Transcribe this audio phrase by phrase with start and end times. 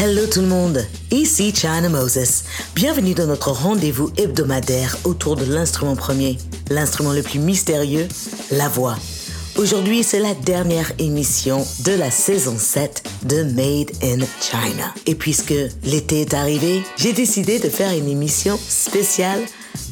[0.00, 2.44] Hello tout le monde, ici China Moses.
[2.76, 6.38] Bienvenue dans notre rendez-vous hebdomadaire autour de l'instrument premier,
[6.70, 8.06] l'instrument le plus mystérieux,
[8.52, 8.94] la voix.
[9.56, 14.94] Aujourd'hui, c'est la dernière émission de la saison 7 de Made in China.
[15.06, 19.40] Et puisque l'été est arrivé, j'ai décidé de faire une émission spéciale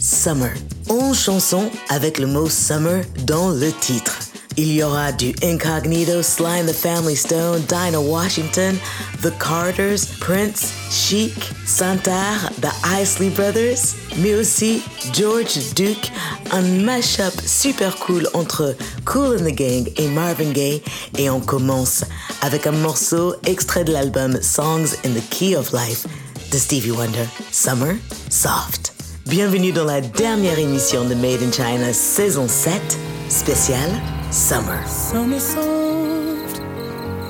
[0.00, 0.52] Summer.
[0.88, 4.20] 11 chansons avec le mot Summer dans le titre.
[4.58, 8.78] Il y aura du Incognito, Sly the Family Stone, Dinah Washington,
[9.20, 11.34] The Carters, Prince, Chic,
[11.66, 16.10] Santar, The Isley Brothers, mais aussi George Duke,
[16.52, 20.82] un mashup super cool entre Cool and the Gang et Marvin Gaye.
[21.18, 22.02] Et on commence
[22.40, 26.06] avec un morceau extrait de l'album Songs in the Key of Life
[26.50, 27.96] de Stevie Wonder, Summer
[28.30, 28.94] Soft.
[29.26, 32.80] Bienvenue dans la dernière émission de Made in China saison 7,
[33.28, 33.90] spéciale
[34.30, 34.84] Summer.
[34.86, 36.60] Summer soft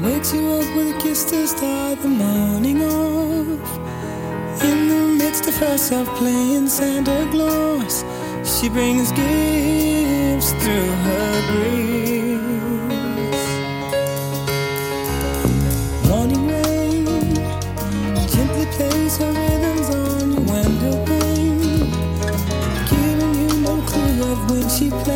[0.03, 3.79] wakes you up with a kiss to start the morning off.
[4.63, 8.05] In the midst of herself playing Santa Claus,
[8.45, 12.37] she brings gifts through her grace.
[16.09, 17.05] Morning rain
[18.27, 21.91] gently plays her rhythms on your window pane,
[22.89, 25.16] giving you no clue of when she plans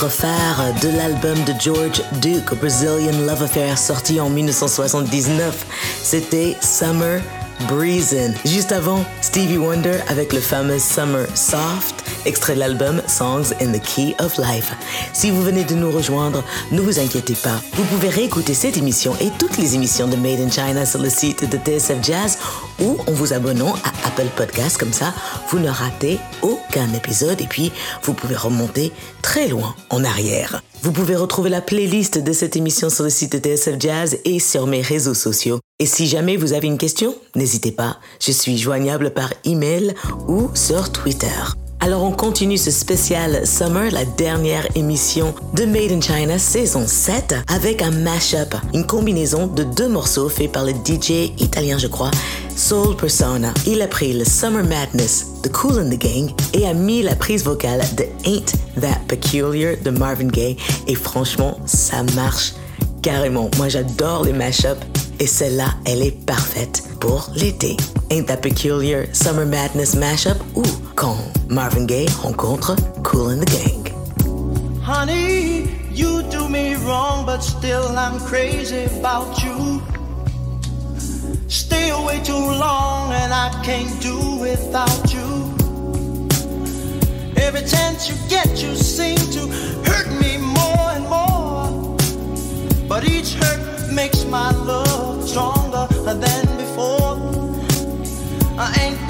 [0.00, 5.66] Titres phares de l'album de George Duke, Brazilian Love Affair, sorti en 1979.
[6.02, 7.20] C'était Summer
[7.68, 8.32] Breezin'.
[8.46, 13.82] Juste avant, Stevie Wonder avec le fameux Summer Soft, extrait de l'album Songs in the
[13.82, 14.72] Key of Life.
[15.12, 16.42] Si vous venez de nous rejoindre,
[16.72, 17.60] ne vous inquiétez pas.
[17.74, 21.10] Vous pouvez réécouter cette émission et toutes les émissions de Made in China sur le
[21.10, 22.38] site de TSF Jazz
[22.80, 24.78] ou en vous abonnant à Apple Podcasts.
[24.78, 25.12] Comme ça,
[25.48, 28.92] vous ne ratez aucun épisode et puis vous pouvez remonter
[29.22, 30.62] très loin en arrière.
[30.82, 34.38] Vous pouvez retrouver la playlist de cette émission sur le site de TSF Jazz et
[34.38, 35.60] sur mes réseaux sociaux.
[35.78, 39.94] Et si jamais vous avez une question, n'hésitez pas, je suis joignable par email
[40.26, 41.28] ou sur Twitter.
[41.82, 47.34] Alors on continue ce spécial Summer, la dernière émission de Made in China saison 7
[47.48, 52.10] avec un mashup, une combinaison de deux morceaux faits par le DJ italien je crois,
[52.60, 53.54] Soul Persona.
[53.66, 57.16] Il a pris le Summer Madness de Cool and the Gang et a mis la
[57.16, 60.58] prise vocale de Ain't That Peculiar de Marvin Gaye.
[60.86, 62.52] Et franchement, ça marche
[63.00, 63.50] carrément.
[63.56, 64.76] Moi, j'adore les mashups
[65.18, 67.78] et celle-là, elle est parfaite pour l'été.
[68.10, 70.62] Ain't That Peculiar Summer Madness mashup ou
[70.96, 71.16] quand
[71.48, 73.94] Marvin Gaye rencontre Cool and the Gang.
[74.86, 75.64] Honey,
[75.94, 79.80] you do me wrong, but still I'm crazy about you.
[81.50, 85.52] Stay away too long, and I can't do without you.
[87.36, 89.48] Every chance you get, you seem to
[89.82, 91.96] hurt me more and more.
[92.86, 97.18] But each hurt makes my love stronger than before.
[98.56, 99.09] I ain't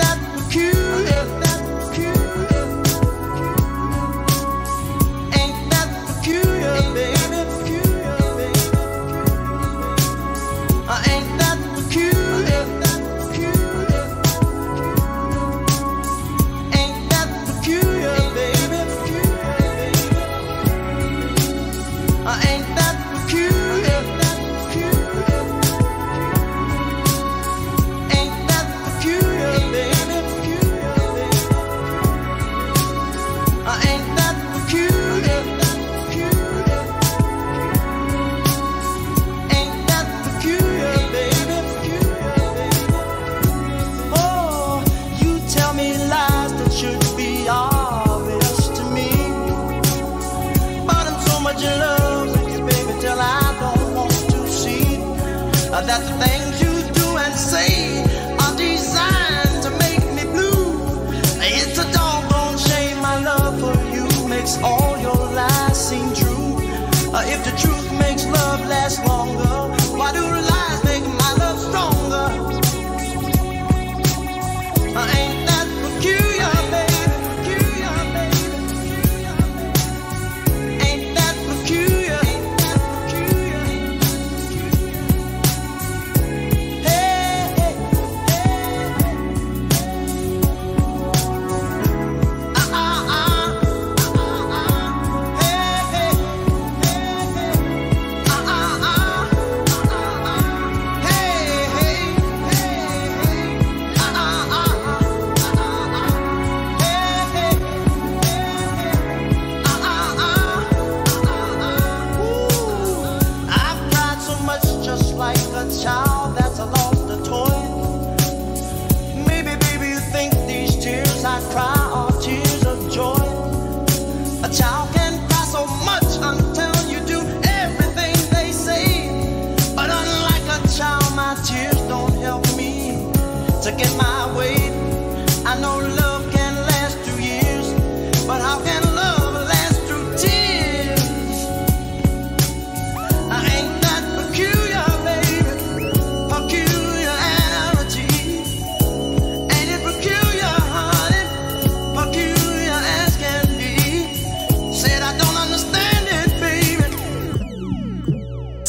[133.80, 134.09] get my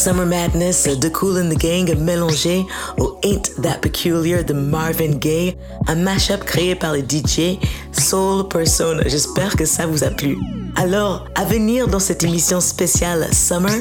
[0.01, 2.65] Summer Madness de Cool and the Gang mélangé
[2.97, 5.55] au Ain't That Peculiar de Marvin Gaye,
[5.87, 7.59] un mashup créé par le DJ
[7.91, 9.03] Soul Persona.
[9.05, 10.39] J'espère que ça vous a plu.
[10.75, 13.75] Alors, à venir dans cette émission spéciale Summer,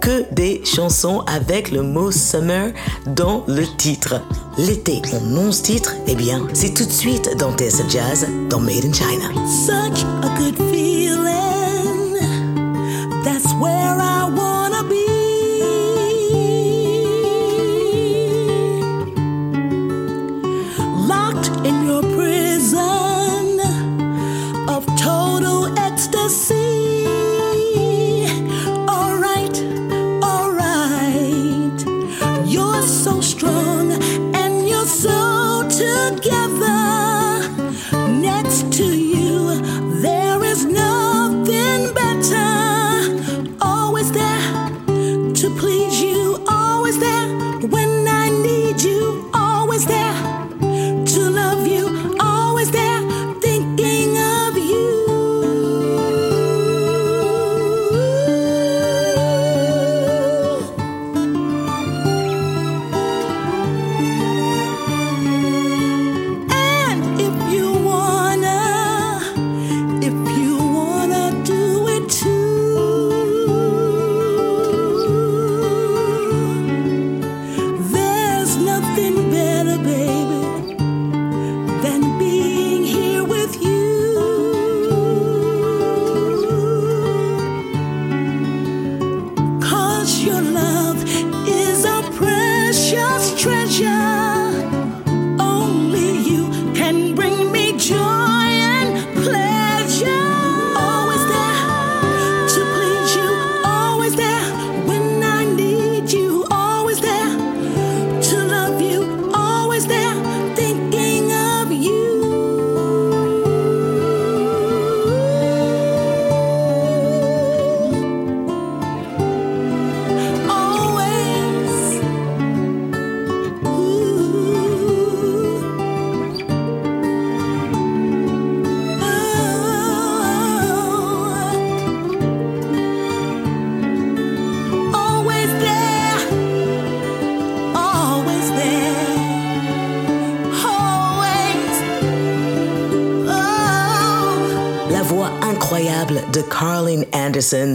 [0.00, 2.72] que des chansons avec le mot summer
[3.04, 4.22] dans le titre.
[4.56, 8.86] L'été en 11 titres, eh bien, c'est tout de suite dans TSF Jazz, dans Made
[8.86, 9.34] in China.
[9.66, 11.57] Such a good feeling.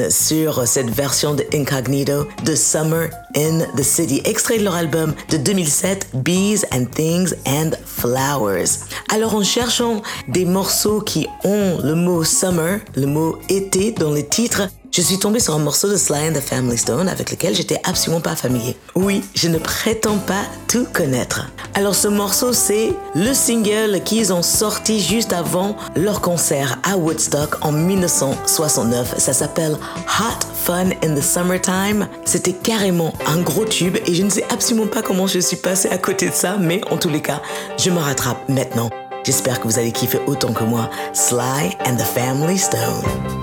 [0.10, 5.38] Sur cette version de Incognito de Summer in the City, extrait de leur album de
[5.38, 8.86] 2007 Bees and Things and Flowers.
[9.12, 14.28] Alors en cherchant des morceaux qui ont le mot summer, le mot été dans les
[14.28, 17.56] titres, je suis tombée sur un morceau de Sly and the Family Stone avec lequel
[17.56, 18.78] j'étais absolument pas familier.
[18.94, 21.48] Oui, je ne prétends pas tout connaître.
[21.74, 27.56] Alors ce morceau, c'est le single qu'ils ont sorti juste avant leur concert à Woodstock
[27.62, 29.16] en 1969.
[29.18, 29.78] Ça s'appelle
[30.20, 32.08] Hot Fun in the Summertime.
[32.24, 35.90] C'était carrément un gros tube et je ne sais absolument pas comment je suis passée
[35.90, 37.42] à côté de ça, mais en tous les cas,
[37.80, 38.92] je me rattrape maintenant.
[39.26, 40.92] J'espère que vous allez kiffer autant que moi.
[41.14, 43.43] Sly and the Family Stone.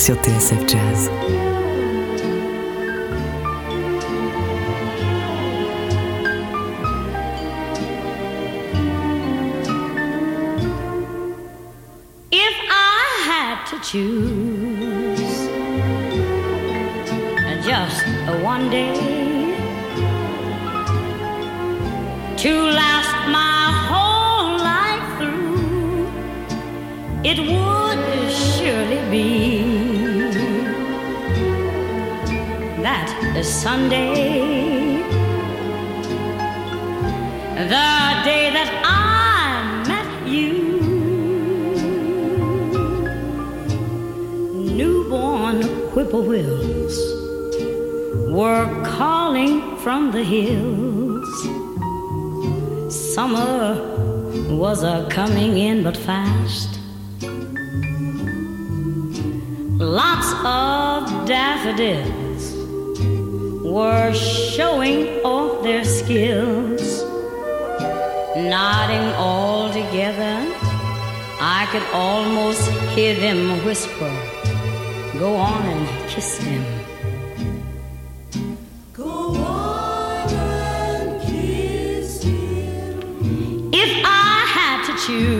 [0.00, 1.10] Sur TSF Jazz.
[12.32, 15.36] If I had to choose
[17.62, 18.02] just
[18.42, 18.94] one day
[22.38, 26.08] to last my whole life through,
[27.22, 28.00] it would
[28.32, 29.49] surely be
[33.34, 35.02] that Sunday,
[37.54, 37.90] the
[38.24, 40.52] day that I met you.
[44.78, 45.62] Newborn
[45.92, 46.96] whippoorwills
[48.32, 51.30] were calling from the hills.
[53.14, 53.76] Summer
[54.50, 56.80] was a coming in but fast.
[59.78, 62.19] Lots of daffodils
[63.70, 67.04] were showing off their skills.
[68.36, 70.36] Nodding all together,
[71.40, 74.12] I could almost hear them whisper,
[75.18, 76.64] Go on and kiss him.
[78.92, 83.70] Go on and kiss him.
[83.72, 85.39] If I had to choose,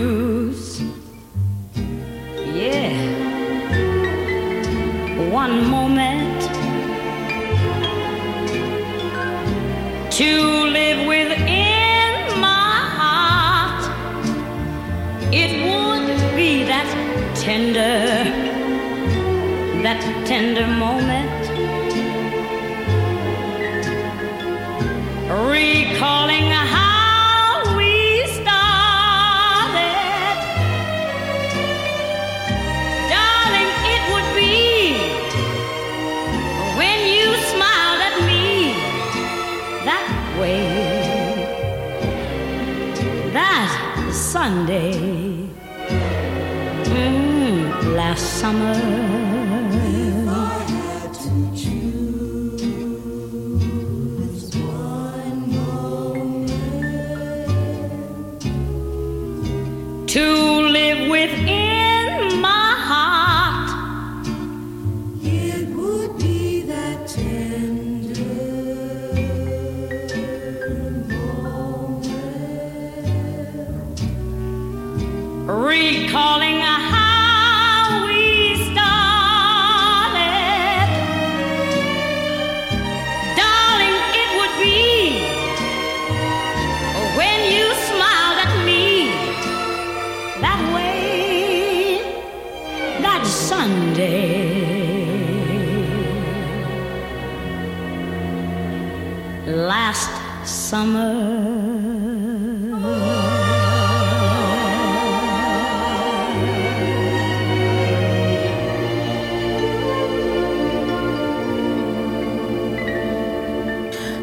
[20.40, 21.42] tender moment
[25.52, 27.92] recalling how we
[28.38, 30.38] started.
[33.12, 34.56] Darling, it would be
[36.80, 38.44] when you smiled at me
[39.88, 40.06] that
[40.40, 40.64] way.
[43.34, 43.70] That
[44.10, 44.94] Sunday,
[46.88, 49.49] mm, last summer.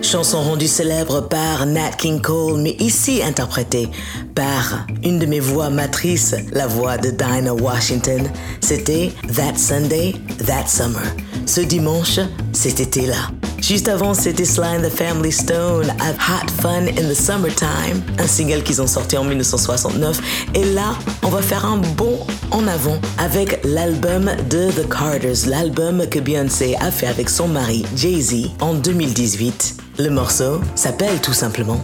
[0.08, 3.90] Chanson rendue célèbre par Nat King Cole, mais ici interprétée
[4.36, 8.22] par une de mes voix matrices, la voix de Dinah Washington.
[8.62, 10.16] C'était That Sunday,
[10.46, 11.04] That Summer.
[11.46, 12.22] Ce dimanche,
[12.54, 13.32] cet été-là.
[13.60, 18.28] Juste avant, c'était Sly and the Family Stone, I've Had Fun in the Summertime, un
[18.28, 20.22] single qu'ils ont sorti en 1969.
[20.54, 22.20] Et là, on va faire un bond
[22.52, 27.84] en avant avec l'album de The Carters, l'album que Beyoncé a fait avec son mari
[27.94, 29.87] Jay-Z en 2018.
[30.00, 31.80] Le morceau s'appelle tout simplement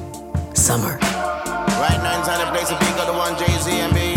[0.54, 0.99] Summer.
[1.80, 4.15] Right now inside the place, a big other one, Jay-Z and me.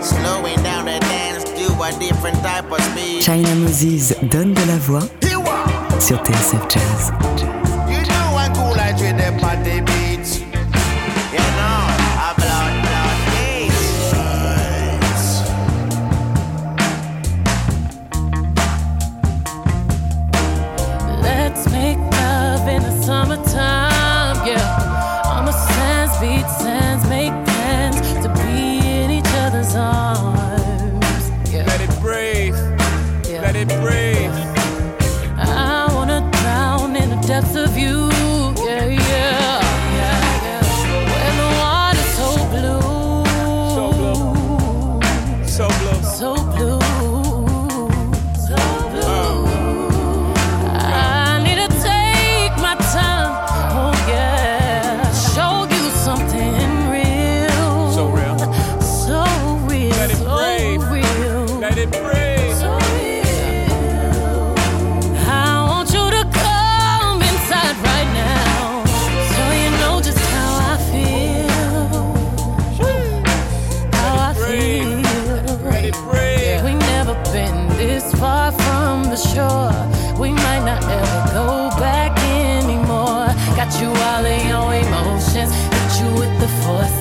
[0.00, 3.22] Slowing down the dance to a different type of speed.
[3.22, 5.02] China Moses donne de la voix
[5.98, 7.57] sur TSF Jazz.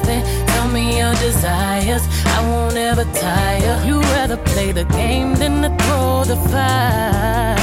[0.07, 2.03] Tell me your desires.
[2.25, 3.83] I won't ever tire.
[3.85, 7.57] You rather play the game than to throw the fight.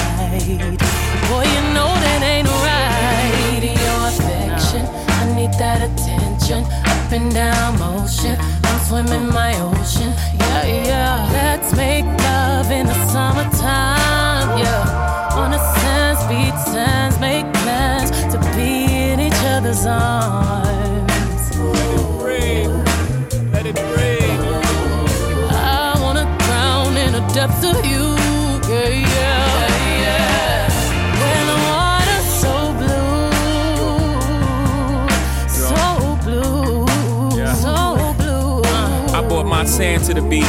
[1.29, 3.63] Boy, you know that ain't right.
[3.85, 4.85] Your affection,
[5.21, 6.65] I need that attention.
[6.93, 10.13] Up and down motion, I'm swimming my ocean.
[10.39, 11.29] Yeah, yeah.
[11.33, 14.59] Let's make love in the summertime.
[14.59, 20.64] Yeah, on the sands, beach sands, make plans to be in each other's arms.
[27.35, 28.15] Depths of you.
[28.69, 29.67] Yeah, yeah,
[30.03, 30.69] yeah.
[31.21, 33.29] When the water's so blue,
[35.49, 35.81] so
[36.25, 36.87] blue,
[37.37, 37.55] Yeah.
[37.55, 37.75] so
[38.19, 38.63] blue.
[39.13, 40.45] I brought my sand to the beach.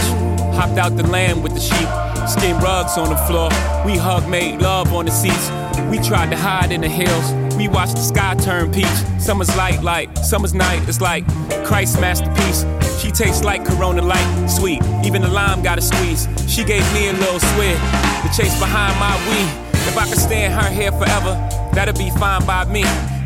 [0.56, 1.90] Hopped out the land with the sheep.
[2.38, 3.50] Skin rugs on the floor.
[3.86, 5.50] We hug, made love on the seats.
[5.90, 7.56] We tried to hide in the hills.
[7.56, 8.98] We watched the sky turn peach.
[9.20, 10.82] Summer's light, like summer's night.
[10.90, 11.26] It's like
[11.64, 12.66] Christ's masterpiece.
[13.02, 14.84] She tastes like Corona Light, sweet.
[15.06, 16.28] Even the lime got a squeeze.
[16.48, 19.50] She gave me a little swig to chase behind my weed.
[19.88, 21.34] If I could stay in her hair forever,
[21.74, 22.84] that'd be fine by me.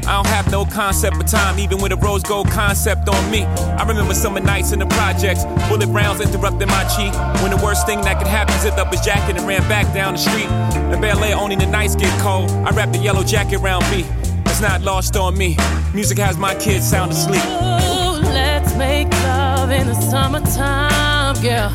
[0.10, 3.44] I don't have no concept of time, even with a rose gold concept on me.
[3.44, 7.14] I remember summer nights in the projects, bullet rounds interrupting my cheek.
[7.44, 10.14] When the worst thing that could happen zipped up his jacket and ran back down
[10.14, 10.50] the street.
[10.92, 12.50] In ballet, only the nights get cold.
[12.50, 14.04] I wrapped the yellow jacket around me.
[14.48, 15.56] It's not lost on me.
[15.94, 17.44] Music has my kids sound asleep.
[17.44, 21.72] Ooh, let's make love in the summertime, girl.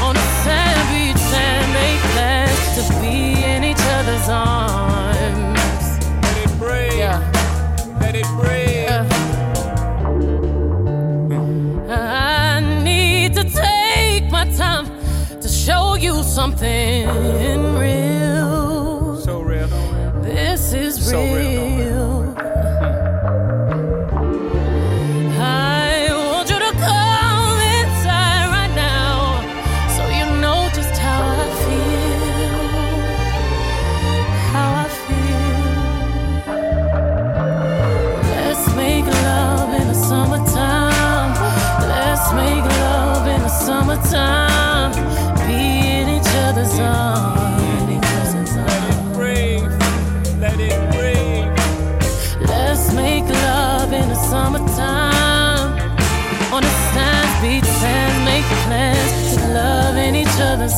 [0.00, 5.53] On the sand beach and make plans to be in each other's arms.
[8.16, 8.20] I
[12.84, 14.86] need to take my time
[15.40, 17.08] to show you something
[17.76, 19.20] real.
[19.20, 19.66] So real.
[20.22, 21.53] This is real.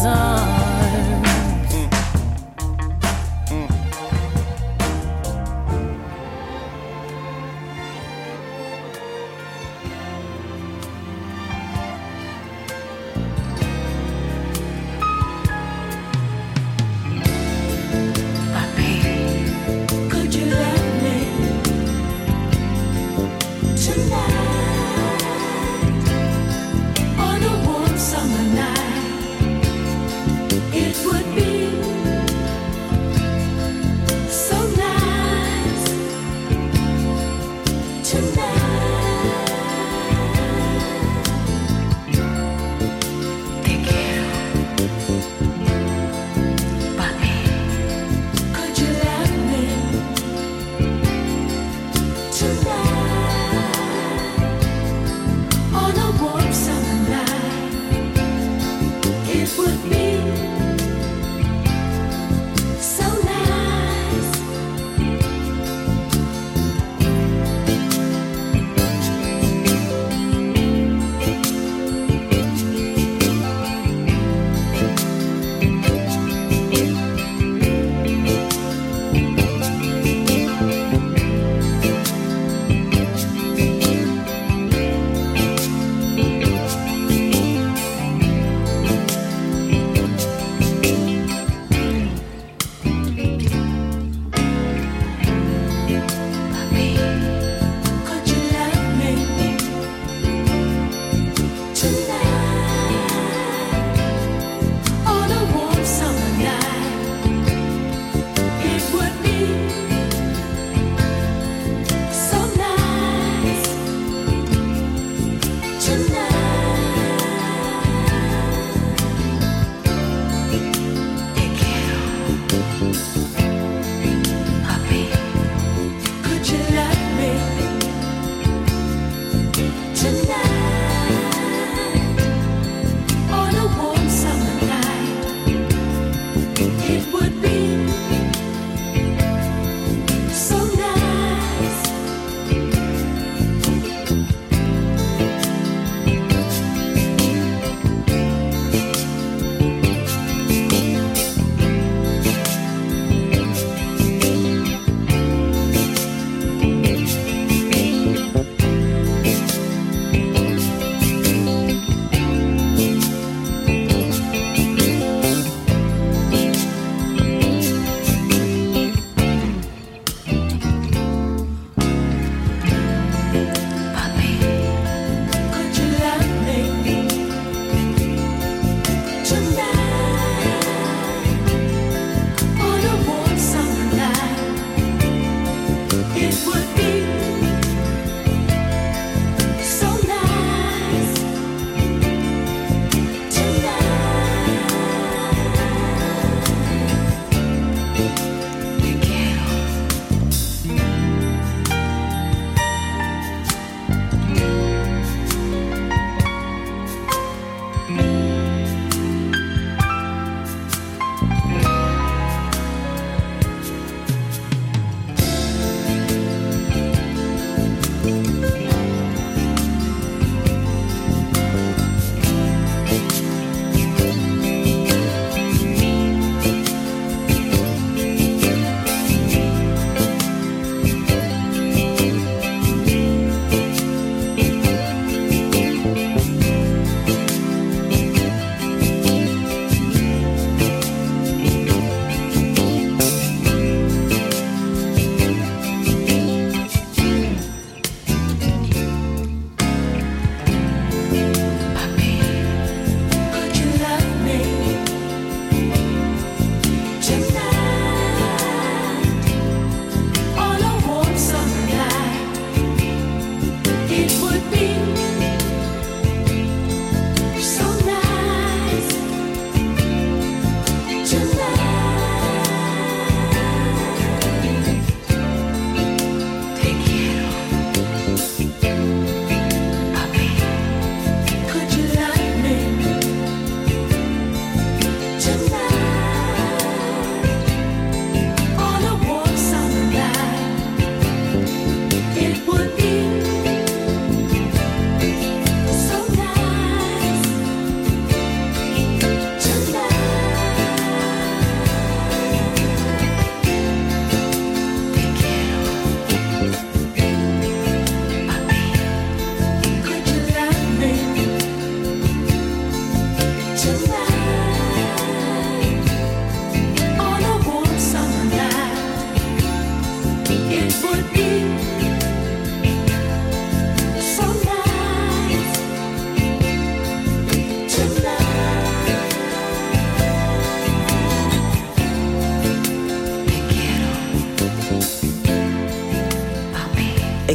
[0.03, 0.36] sun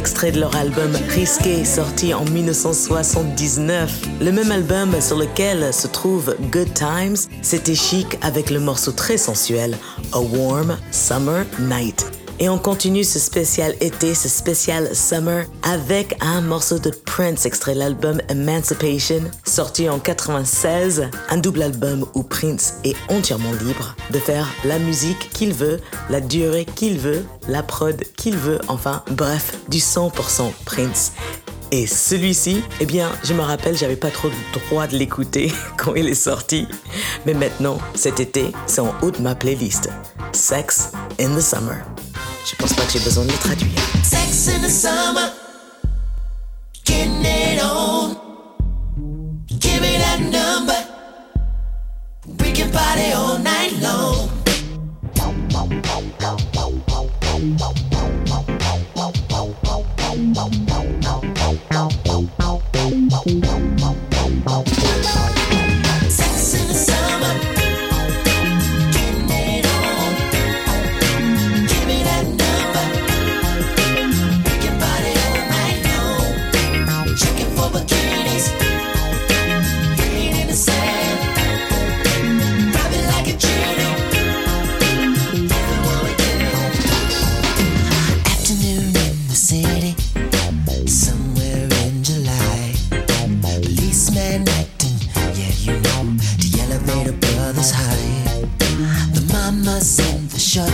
[0.02, 4.00] Extrait de leur album Risqué, sorti en 1979.
[4.20, 9.16] Le même album sur lequel se trouve Good Times, c'était chic avec le morceau très
[9.16, 9.78] sensuel
[10.12, 12.11] A Warm Summer Night.
[12.38, 17.74] Et on continue ce spécial été, ce spécial summer, avec un morceau de Prince, extrait
[17.74, 24.18] de l'album Emancipation, sorti en 96, un double album où Prince est entièrement libre de
[24.18, 29.58] faire la musique qu'il veut, la durée qu'il veut, la prod qu'il veut, enfin, bref,
[29.68, 31.12] du 100% Prince.
[31.74, 35.94] Et celui-ci, eh bien, je me rappelle, j'avais pas trop le droit de l'écouter quand
[35.94, 36.68] il est sorti.
[37.24, 39.88] Mais maintenant, cet été, c'est en haut de ma playlist.
[40.32, 41.78] Sex in the Summer.
[42.44, 43.72] Je pense pas que j'ai besoin de le traduire.
[44.04, 45.32] Sex in the summer,
[46.86, 48.16] it on.
[49.48, 50.92] Give me that number.
[52.72, 53.61] Party all night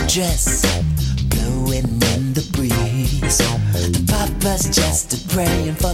[0.09, 0.65] dress,
[1.29, 3.37] blowing in the breeze.
[3.37, 5.88] The papa's just a praying for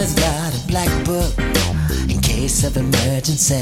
[0.00, 1.38] Everybody's got a black book
[2.08, 3.60] in case of emergency.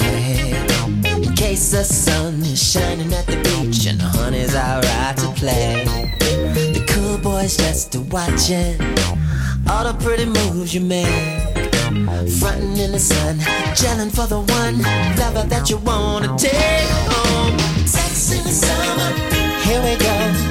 [1.05, 5.85] In case the sun is shining at the beach and the honey's alright to play.
[6.55, 8.81] The cool boys just a watching
[9.69, 11.09] all the pretty moves you make.
[12.39, 13.39] Frontin' in the sun,
[13.75, 14.79] gelling for the one
[15.19, 16.55] lover that you wanna take
[17.11, 17.59] home.
[17.85, 19.11] Sex in the summer,
[19.65, 20.48] Here we go.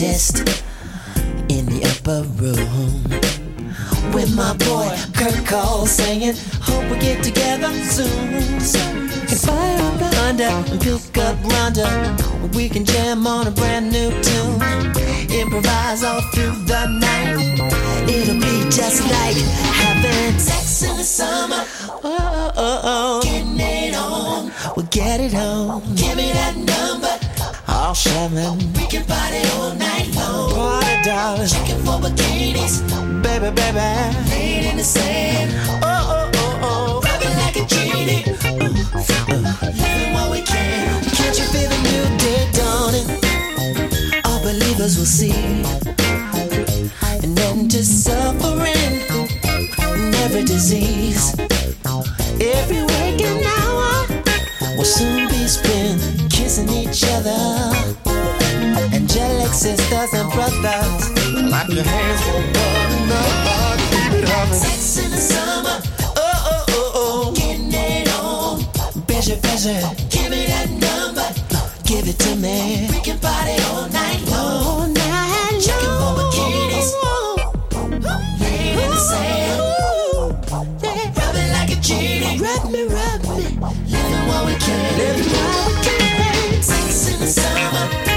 [0.00, 0.30] Mahaley's
[1.50, 3.04] in the upper room.
[4.14, 8.30] With my boy Kurt Cole singing, Hope we get together soon.
[9.28, 12.54] Can fire up the Honda and pick up Rhonda.
[12.54, 14.60] We can jam on a brand new tune.
[15.38, 17.36] Improvise all through the night.
[18.08, 23.22] It'll be just like having Sex in the summer, Oh, oh, oh, oh.
[23.22, 24.50] getting it on.
[24.76, 25.82] We'll get it on.
[25.94, 27.12] Give me that number,
[27.80, 28.58] All seven.
[28.74, 30.52] we can party all night long.
[30.52, 31.46] Party, darling.
[31.48, 32.82] Checking for bikinis,
[33.22, 33.88] Baby, baby.
[34.30, 35.50] laying in the sand.
[35.82, 37.00] Oh, oh, oh, oh.
[37.02, 38.22] Rub it like a genie.
[39.80, 41.02] Living what we can.
[41.16, 43.08] Can't you feel the new day dawning?
[44.26, 45.32] All believers will see
[47.24, 48.94] an end to suffering
[49.88, 51.34] and every disease.
[52.40, 54.06] Every waking hour
[54.76, 56.19] will soon be spent
[56.60, 57.72] kissing each other.
[58.92, 61.08] Angelic sisters and brothers,
[61.48, 63.82] clap your hands for one another.
[63.90, 64.48] Keep it up.
[64.48, 65.80] Sex in the summer.
[66.02, 67.32] Oh, oh, oh, oh.
[67.34, 68.62] Getting it on.
[69.06, 69.80] Pleasure, pleasure.
[70.10, 71.28] Give me that number.
[71.84, 72.88] Give it to me.
[72.90, 74.64] We can party all night long.
[74.64, 75.60] All night long.
[75.60, 76.90] Checking for bikinis.
[78.40, 79.60] Laying in the sand.
[81.16, 82.38] Rubbing like a genie.
[82.38, 83.44] Rub me, rub me.
[83.86, 84.98] Living while we can.
[84.98, 85.99] Living while we can
[87.30, 88.09] summer.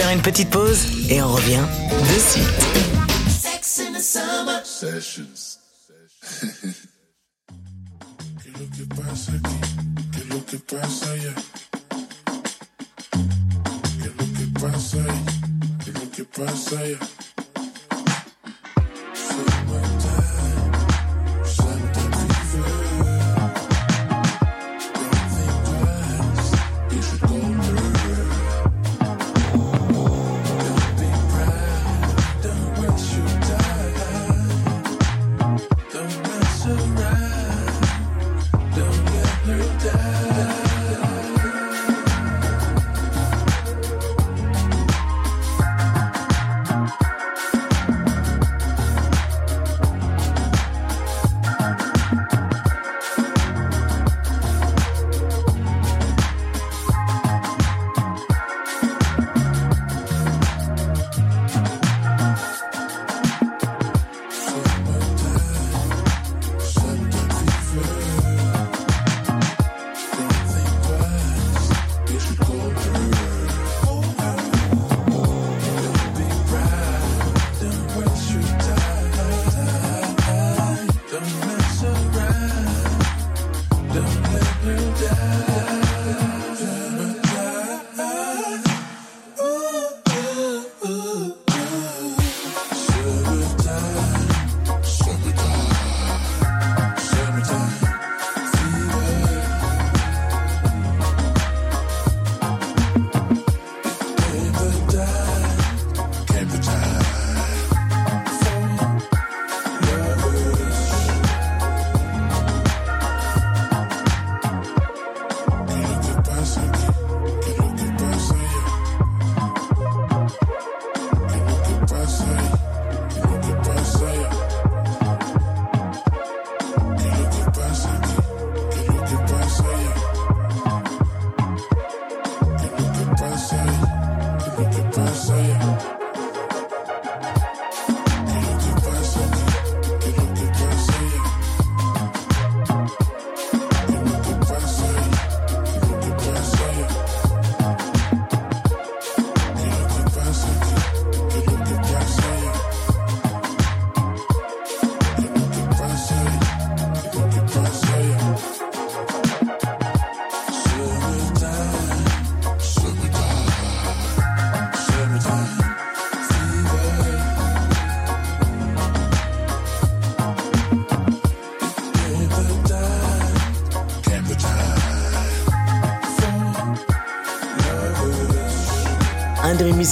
[0.00, 1.64] faire une petite pause et on revient
[2.00, 2.70] de suite.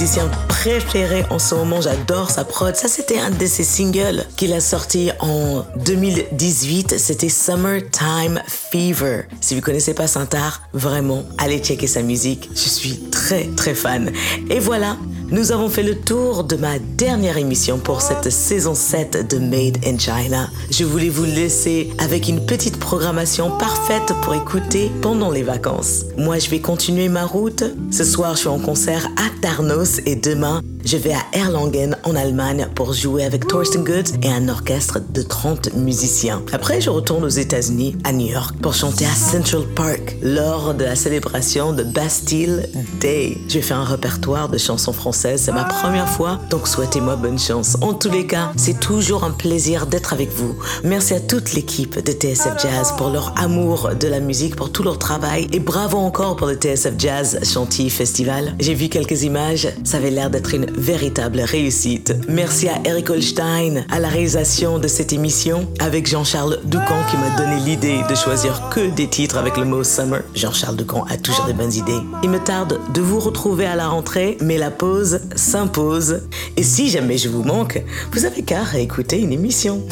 [0.01, 1.81] Musiciens préférés en ce moment.
[1.81, 2.77] J'adore sa prod.
[2.77, 6.97] Ça, c'était un de ses singles qu'il a sorti en 2018.
[6.97, 9.23] C'était Summertime Fever.
[9.41, 12.49] Si vous connaissez pas Saint-Art, vraiment, allez checker sa musique.
[12.55, 14.13] Je suis très, très fan.
[14.51, 14.97] Et voilà,
[15.31, 19.79] nous avons fait le tour de ma dernière émission pour cette saison 7 de Made
[19.87, 20.51] in China.
[20.69, 26.07] Je voulais vous laisser avec une petite programmation parfaite pour écouter pendant les vacances.
[26.17, 27.63] Moi, je vais continuer ma route.
[27.93, 32.17] Ce soir, je suis en concert à Tarnos et demain, je vais à Erlangen en
[32.17, 36.43] Allemagne pour jouer avec Thorsten Goods et un orchestre de 30 musiciens.
[36.53, 40.85] Après, je retourne aux États-Unis, à New York, pour chanter à Central Park lors de
[40.85, 42.63] la célébration de Bastille
[43.01, 43.39] Day.
[43.47, 47.77] J'ai fait un répertoire de chansons françaises, c'est ma première fois, donc souhaitez-moi bonne chance.
[47.83, 50.57] En tous les cas, c'est toujours un plaisir d'être avec vous.
[50.85, 54.83] Merci à toute l'équipe de TSF Jazz pour leur amour de la musique, pour tout
[54.83, 58.55] leur travail et bravo encore pour le TSF Jazz Chantilly Festival.
[58.59, 62.15] J'ai vu quelques images, ça avait l'air d'être une véritable réussite.
[62.27, 67.37] Merci à Eric Holstein à la réalisation de cette émission avec Jean-Charles Ducamp qui m'a
[67.37, 70.23] donné l'idée de choisir que des titres avec le mot summer.
[70.35, 72.01] Jean-Charles Ducamp a toujours des bonnes idées.
[72.23, 76.23] Il me tarde de vous retrouver à la rentrée, mais la pause s'impose.
[76.57, 79.83] Et si jamais je vous manque, vous avez qu'à réécouter une émission.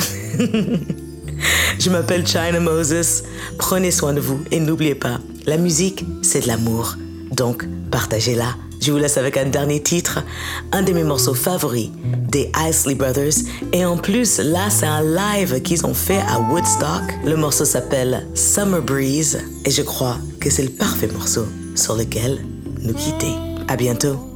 [1.79, 3.25] Je m'appelle China Moses.
[3.59, 6.95] Prenez soin de vous et n'oubliez pas, la musique, c'est de l'amour.
[7.33, 8.55] Donc, partagez-la.
[8.81, 10.23] Je vous laisse avec un dernier titre,
[10.71, 11.91] un de mes morceaux favoris
[12.31, 13.35] des Isley Brothers.
[13.73, 17.03] Et en plus, là, c'est un live qu'ils ont fait à Woodstock.
[17.25, 19.39] Le morceau s'appelle Summer Breeze.
[19.65, 22.39] Et je crois que c'est le parfait morceau sur lequel
[22.83, 23.35] nous quitter.
[23.67, 24.36] À bientôt.